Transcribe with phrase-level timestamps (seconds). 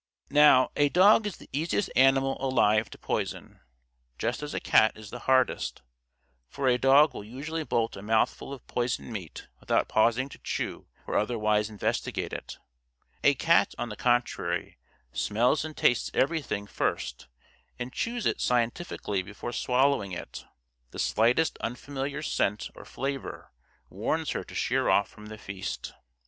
[0.31, 3.59] Now, a dog is the easiest animal alive to poison,
[4.17, 5.83] just as a cat is the hardest,
[6.49, 10.87] for a dog will usually bolt a mouthful of poisoned meat without pausing to chew
[11.05, 12.57] or otherwise investigate it.
[13.23, 14.79] A cat, on the contrary,
[15.13, 17.27] smells and tastes everything first
[17.77, 20.45] and chews it scientifically before swallowing it.
[20.89, 23.51] The slightest unfamiliar scent or flavor
[23.87, 25.93] warns her to sheer off from the feast.